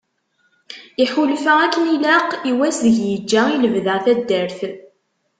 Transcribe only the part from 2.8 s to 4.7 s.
deg yeğğa i lebda taddart.